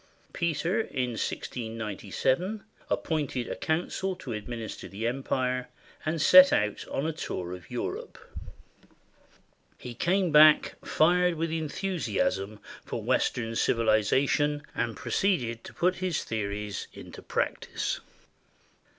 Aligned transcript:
Peter, 0.33 0.81
in 0.81 1.11
1697, 1.11 2.63
appointed 2.89 3.47
a 3.47 3.55
coun 3.55 3.87
cil 3.93 4.15
to 4.15 4.33
administer 4.33 4.87
the 4.87 5.05
empire, 5.05 5.67
and 6.07 6.19
set 6.19 6.51
out 6.51 6.83
on 6.87 7.05
a 7.05 7.13
tour 7.13 7.53
of 7.53 7.69
Europe. 7.69 8.17
He 9.77 9.93
came 9.93 10.31
back 10.31 10.73
fired 10.83 11.35
with 11.35 11.51
enthusiasm 11.51 12.59
for 12.83 13.03
Western 13.03 13.51
civiliza 13.51 14.27
tion, 14.27 14.63
and 14.73 14.97
proceeded 14.97 15.63
to 15.65 15.71
put 15.71 15.97
his 15.97 16.23
theories 16.23 16.87
into 16.93 17.21
practice. 17.21 17.99